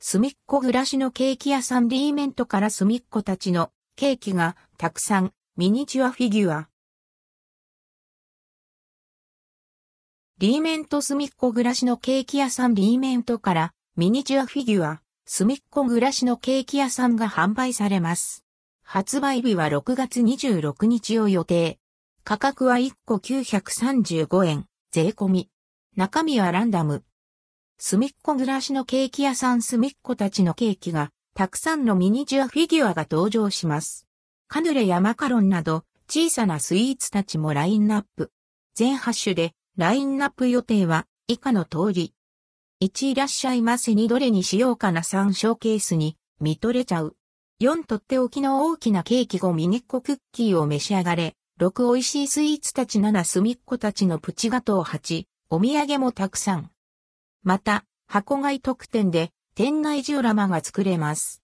[0.00, 6.68] すみっこ暮らしのケーキ屋さんリーメントからすみっこたちのケーキがたくさんミニチュアフィギュア。
[10.38, 18.44] リーメントすみっこ暮らしのケーキ屋さんリーメントからミニチュアフィギュア、すみっこ暮らしのケーキ屋さんが販売されます。
[18.84, 21.80] 発売日は6月26日を予定。
[22.22, 25.50] 価格は1個935円、税込み。
[25.96, 27.02] 中身はランダム。
[27.80, 34.08] すみっこ暮らしのケーキ屋さんすみっこたちのケーキが、たくさんのミニチュアフィギュアが登場します。
[34.48, 38.32] カヌレやマカロンなど、小さなスイーツたちもラインナップ。
[38.74, 42.14] 全8種で、ラインナップ予定は、以下の通り。
[42.82, 47.14] 1いらっしゃいませにどれにしようかな3ショーケースに、見とれちゃう。
[47.62, 51.36] 4とっておきの大きなケーキ5ミニッコクッキーを召し上がれ。
[51.60, 56.72] 6美味しいスイーツたち7すみっこたちのプチガトー8、お土産もたくさん。
[57.48, 61.36] また、箱買い特典で店内ジオラマが作れます。